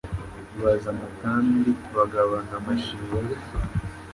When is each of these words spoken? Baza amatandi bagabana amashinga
Baza 0.61 0.87
amatandi 0.95 1.69
bagabana 1.95 2.53
amashinga 2.59 3.35